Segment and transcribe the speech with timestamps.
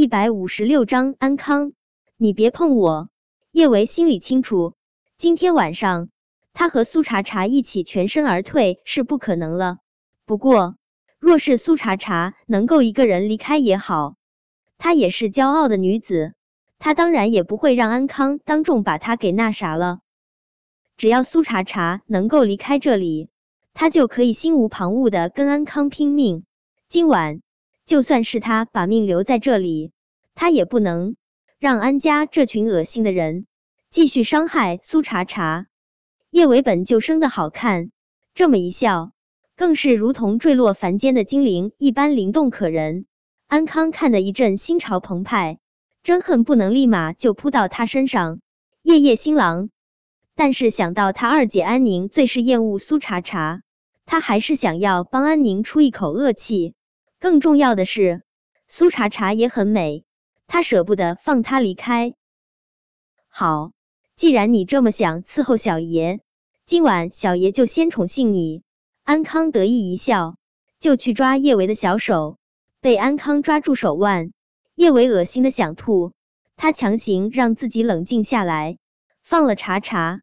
[0.00, 1.74] 一百五十六章安康，
[2.16, 3.10] 你别碰我。
[3.52, 4.72] 叶维心里清楚，
[5.18, 6.08] 今天晚上
[6.54, 9.76] 他和苏茶茶一起全身而退是不可能了。
[10.24, 10.76] 不过，
[11.18, 14.14] 若是苏茶茶能够一个人离开也好，
[14.78, 16.32] 她也是骄傲的女子，
[16.78, 19.98] 她当然也不会让安康当众把她给那啥了。
[20.96, 23.28] 只要苏茶茶能够离开这里，
[23.74, 26.46] 她就可以心无旁骛的跟安康拼命。
[26.88, 27.42] 今晚。
[27.90, 29.90] 就算是他把命留在这里，
[30.36, 31.16] 他也不能
[31.58, 33.48] 让安家这群恶心的人
[33.90, 35.66] 继续伤害苏茶茶。
[36.30, 37.90] 叶维本就生的好看，
[38.32, 39.10] 这么一笑，
[39.56, 43.06] 更是如同坠落凡间的精灵一般灵动可人。
[43.48, 45.58] 安康看得一阵心潮澎湃，
[46.04, 48.38] 真恨不能立马就扑到他身上，
[48.84, 49.68] 夜夜新郎。
[50.36, 53.62] 但是想到他二姐安宁最是厌恶苏茶茶，
[54.06, 56.76] 他还是想要帮安宁出一口恶气。
[57.20, 58.22] 更重要的是，
[58.66, 60.04] 苏茶茶也很美，
[60.46, 62.14] 他舍不得放她离开。
[63.28, 63.72] 好，
[64.16, 66.20] 既然你这么想伺候小爷，
[66.64, 68.62] 今晚小爷就先宠幸你。
[69.04, 70.36] 安康得意一笑，
[70.80, 72.38] 就去抓叶维的小手，
[72.80, 74.32] 被安康抓住手腕，
[74.74, 76.14] 叶维恶心的想吐，
[76.56, 78.78] 他强行让自己冷静下来，
[79.22, 80.22] 放了茶茶。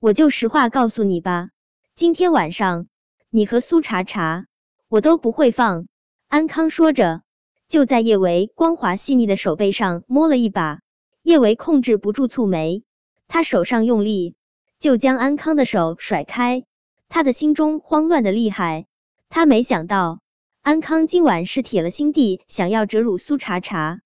[0.00, 1.48] 我就实话告诉你吧，
[1.94, 2.88] 今天晚上
[3.30, 4.44] 你和苏茶茶，
[4.88, 5.86] 我都不会放。
[6.28, 7.22] 安康说着，
[7.68, 10.80] 就在叶维光滑细腻的手背上摸了一把。
[11.22, 12.82] 叶维控制不住蹙眉，
[13.28, 14.34] 他手上用力，
[14.80, 16.64] 就将安康的手甩开。
[17.08, 18.86] 他的心中慌乱的厉害，
[19.28, 20.20] 他没想到
[20.62, 24.00] 安康今晚是铁了心地想要折辱苏茶茶。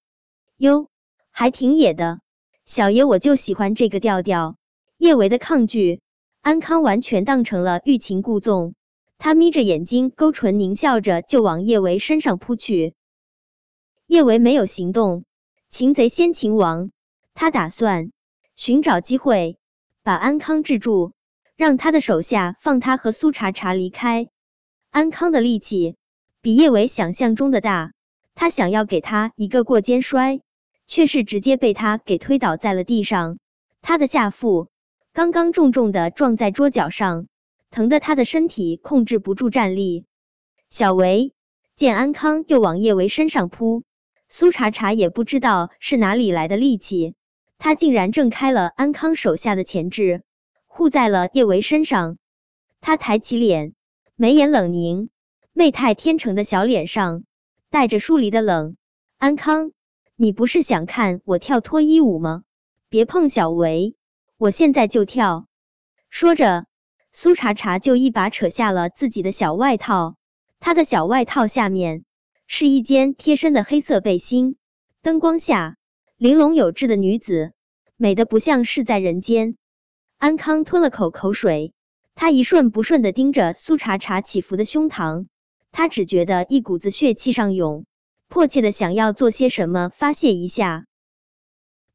[0.58, 0.88] 哟，
[1.30, 2.20] 还挺野的，
[2.66, 4.56] 小爷我就喜欢这个调调。
[4.98, 6.02] 叶维的抗拒，
[6.42, 8.74] 安康完全当成了欲擒故纵。
[9.22, 12.94] 他眯着眼睛，勾唇狞笑着，就往叶维身上扑去。
[14.06, 15.26] 叶维没有行动，
[15.70, 16.90] 擒贼先擒王。
[17.34, 18.12] 他打算
[18.56, 19.58] 寻找机会
[20.02, 21.12] 把安康制住，
[21.54, 24.28] 让他的手下放他和苏茶茶离开。
[24.88, 25.96] 安康的力气
[26.40, 27.92] 比叶维想象中的大，
[28.34, 30.40] 他想要给他一个过肩摔，
[30.86, 33.38] 却是直接被他给推倒在了地上。
[33.82, 34.68] 他的下腹
[35.12, 37.26] 刚刚重重的撞在桌角上。
[37.70, 40.04] 疼得他的身体控制不住站立。
[40.70, 41.32] 小维
[41.76, 43.82] 见安康又往叶维身上扑，
[44.28, 47.14] 苏茶茶也不知道是哪里来的力气，
[47.58, 50.22] 他竟然挣开了安康手下的钳制，
[50.66, 52.18] 护在了叶维身上。
[52.80, 53.74] 他抬起脸，
[54.16, 55.10] 眉眼冷凝，
[55.52, 57.24] 媚态天成的小脸上
[57.70, 58.76] 带着疏离的冷。
[59.18, 59.72] 安康，
[60.16, 62.44] 你不是想看我跳脱衣舞吗？
[62.88, 63.96] 别碰小维，
[64.38, 65.46] 我现在就跳。
[66.08, 66.66] 说着。
[67.22, 70.16] 苏茶茶就一把扯下了自己的小外套，
[70.58, 72.06] 她的小外套下面
[72.46, 74.56] 是一件贴身的黑色背心。
[75.02, 75.76] 灯光下，
[76.16, 77.52] 玲珑有致的女子，
[77.98, 79.58] 美的不像是在人间。
[80.16, 81.74] 安康吞了口口水，
[82.14, 85.26] 他一瞬不瞬的盯着苏茶茶起伏的胸膛，
[85.72, 87.84] 他只觉得一股子血气上涌，
[88.28, 90.86] 迫切的想要做些什么发泄一下。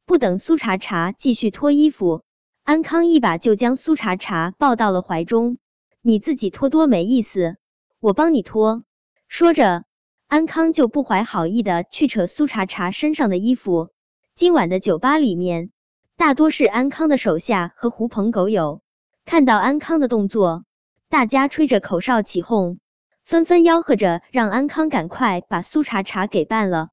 [0.05, 2.23] 不等苏茶茶继续脱衣服。
[2.65, 5.59] 安康一把就将苏茶茶抱到了怀中，
[6.01, 7.57] 你自己脱多没意思，
[7.99, 8.83] 我帮你脱。
[9.27, 9.83] 说着，
[10.25, 13.89] 安康就不怀好意的去扯苏茶茶身上的衣服。
[14.35, 15.69] 今晚的酒吧里面，
[16.17, 18.81] 大多是安康的手下和狐朋狗友。
[19.25, 20.65] 看到安康的动作，
[21.07, 22.79] 大家吹着口哨起哄，
[23.25, 26.89] 纷纷吆喝着让安康赶快把苏茶茶给办了。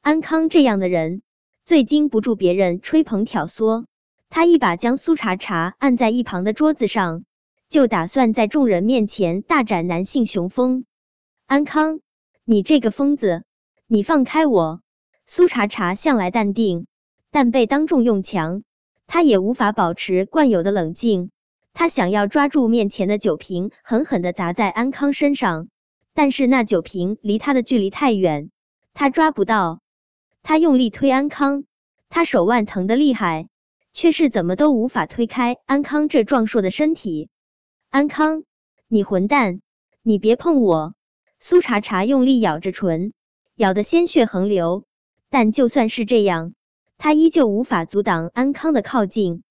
[0.00, 1.22] 安康这样的人，
[1.64, 3.84] 最经不住别人吹捧挑唆。
[4.34, 7.24] 他一把将苏茶茶按在一旁的桌子上，
[7.70, 10.86] 就打算在众人面前大展男性雄风。
[11.46, 12.00] 安康，
[12.44, 13.44] 你这个疯子，
[13.86, 14.80] 你放开我！
[15.28, 16.88] 苏茶茶向来淡定，
[17.30, 18.64] 但被当众用强，
[19.06, 21.30] 他也无法保持惯有的冷静。
[21.72, 25.68] 他想要抓住面前的酒瓶，狠狠的砸在安康身上，
[26.12, 28.50] 但是那酒瓶离他的距离太远，
[28.94, 29.78] 他抓不到。
[30.42, 31.62] 他用力推安康，
[32.08, 33.46] 他手腕疼得厉害。
[33.94, 37.30] 却是怎么都无法推开安康这壮硕的身体。
[37.90, 38.42] 安康，
[38.88, 39.60] 你混蛋，
[40.02, 40.94] 你别碰我！
[41.38, 43.12] 苏茶茶用力咬着唇，
[43.54, 44.84] 咬得鲜血横流。
[45.30, 46.54] 但就算是这样，
[46.98, 49.42] 他依旧无法阻挡安康的靠近。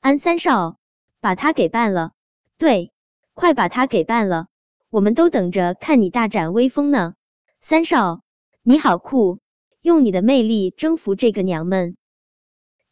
[0.00, 0.78] 安三少，
[1.20, 2.12] 把他给办了！
[2.58, 2.92] 对，
[3.34, 4.46] 快把他给办了！
[4.88, 7.14] 我们都等着看你大展威风呢。
[7.60, 8.22] 三少，
[8.62, 9.40] 你好酷，
[9.82, 11.96] 用你的魅力征服这个娘们！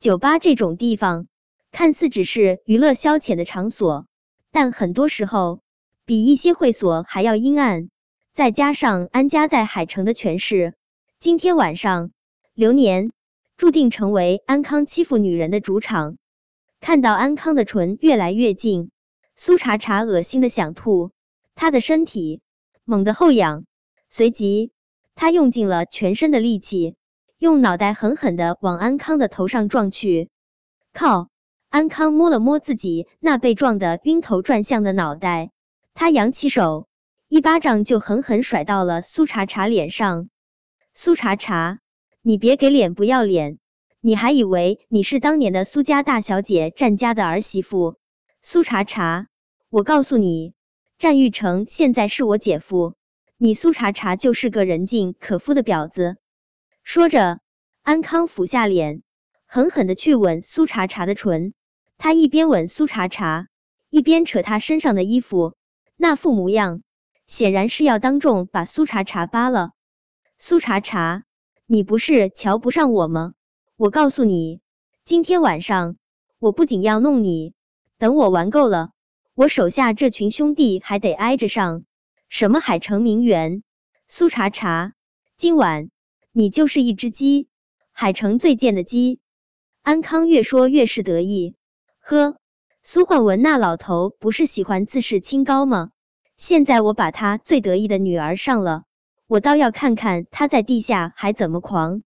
[0.01, 1.27] 酒吧这种地方
[1.73, 4.07] 看似只是娱乐消遣的场所，
[4.53, 5.61] 但很多时候
[6.07, 7.91] 比一些会所还要阴暗。
[8.33, 10.75] 再加上安家在海城的权势，
[11.19, 12.13] 今天晚上
[12.55, 13.11] 流年
[13.57, 16.17] 注定成为安康欺负女人的主场。
[16.81, 18.93] 看到安康的唇越来越近，
[19.35, 21.11] 苏茶茶恶心的想吐，
[21.57, 22.41] 他的身体
[22.85, 23.65] 猛地后仰，
[24.11, 24.71] 随即
[25.17, 26.95] 他用尽了全身的力气，
[27.39, 30.31] 用脑袋狠狠的往安康的头上撞去。
[30.93, 31.29] 靠！
[31.71, 35.51] 安康摸了摸自己那被撞得晕头转向的脑袋，
[35.93, 36.89] 他扬起手，
[37.29, 40.31] 一巴掌就狠狠甩到了苏茶茶脸上。
[40.95, 41.79] 苏茶茶，
[42.23, 43.59] 你别给脸不要脸！
[44.01, 47.97] 你还以为你是当年的苏家大小姐战家的儿媳妇？
[48.43, 49.27] 苏茶茶，
[49.69, 50.55] 我告诉你，
[50.99, 52.95] 战玉成现在是我姐夫，
[53.37, 56.17] 你苏茶茶就是个人尽可夫的婊子。
[56.89, 57.41] 说着，
[57.83, 59.03] 安康俯下脸。
[59.45, 61.53] 狠狠的去吻苏茶茶的唇，
[61.99, 63.49] 他一边吻苏茶茶，
[63.91, 65.55] 一边扯她身上的衣服，
[65.99, 66.81] 那副模样
[67.27, 69.73] 显然是要当众把苏茶茶扒了。
[70.39, 71.25] 苏茶茶，
[71.67, 73.35] 你不是瞧不上我吗？
[73.77, 74.63] 我告诉你，
[75.05, 75.97] 今天晚上
[76.39, 77.53] 我不仅要弄你，
[77.99, 78.93] 等我玩够了，
[79.35, 81.85] 我手下这群兄弟还得挨着上。
[82.31, 83.63] 什么海城名媛，
[84.09, 84.95] 苏茶茶，
[85.37, 85.91] 今晚
[86.39, 87.49] 你就是一只鸡，
[87.91, 89.19] 海城最贱的鸡。
[89.83, 91.57] 安康越说越是得意，
[91.99, 92.37] 呵，
[92.85, 95.91] 苏焕文那老头不是喜欢自视清高吗？
[96.37, 98.85] 现在我把他最得意的女儿上了，
[99.27, 102.05] 我倒要看看他在地下还怎么狂。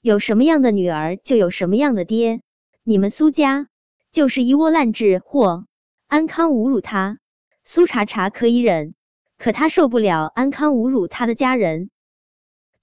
[0.00, 2.42] 有什么样的女儿，就有什么样的爹。
[2.84, 3.66] 你们苏家
[4.12, 5.66] 就是一窝烂质货。
[6.06, 7.18] 安康侮辱他，
[7.64, 8.94] 苏茶茶可以忍，
[9.36, 11.90] 可他受不了安康侮辱他的家人。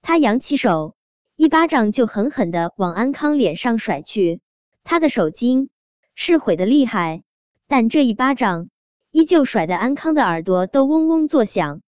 [0.02, 0.96] 他扬起手。
[1.36, 4.42] 一巴掌就狠狠的往安康脸上甩去，
[4.84, 5.70] 他的手筋
[6.14, 7.24] 是毁的厉害，
[7.68, 8.70] 但这一巴掌
[9.10, 11.82] 依旧甩得安康的耳朵都嗡嗡作响。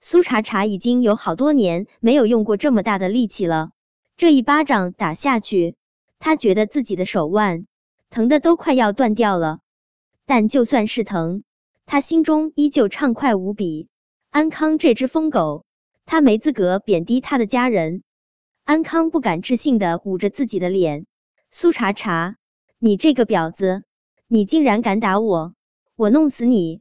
[0.00, 3.72] 苏茶茶已经有好多年没有用过这么大的力气了，
[4.16, 5.74] 这一巴掌打下去，
[6.18, 7.66] 他觉得自己的手腕
[8.08, 9.58] 疼的都快要断掉了。
[10.24, 11.42] 但就算是疼，
[11.84, 13.88] 他心中依旧畅快无比。
[14.30, 15.65] 安康这只疯狗，
[16.06, 18.02] 他没资格贬低他的家人。
[18.64, 21.06] 安康不敢置信的捂着自己的脸，
[21.50, 22.36] 苏茶茶，
[22.78, 23.82] 你这个婊子，
[24.28, 25.54] 你竟然敢打我，
[25.96, 26.80] 我弄死你！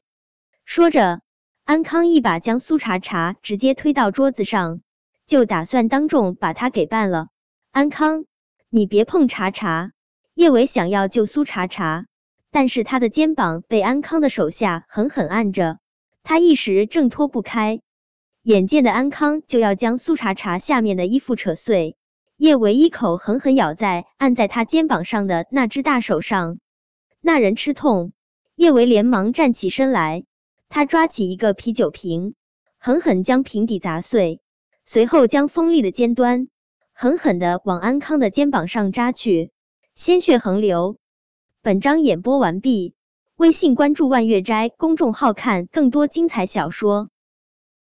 [0.63, 1.21] 说着，
[1.63, 4.81] 安康一把将苏茶茶直接推到桌子上，
[5.27, 7.27] 就打算当众把他给办了。
[7.71, 8.25] 安康，
[8.69, 9.91] 你别碰茶茶！
[10.33, 12.05] 叶伟想要救苏茶茶，
[12.51, 15.79] 但是他的肩膀被安康的手下狠狠按着，
[16.23, 17.81] 他一时挣脱不开。
[18.45, 21.97] 眼见的安康就要将苏茶茶下面的衣服扯碎，
[22.37, 26.59] 叶维一口狠狠咬在按在他肩膀上的那只大手上，
[27.21, 28.13] 那人吃痛，
[28.55, 30.25] 叶维连忙站起身来，
[30.69, 32.35] 他抓起一个啤酒瓶，
[32.77, 34.41] 狠狠将瓶底砸碎，
[34.85, 36.47] 随后将锋利的尖端
[36.93, 39.49] 狠狠的往安康的肩膀上扎去，
[39.95, 40.97] 鲜血横流。
[41.63, 42.93] 本章演播完毕，
[43.37, 47.09] 微信关注万月斋公众号看更多精彩小说。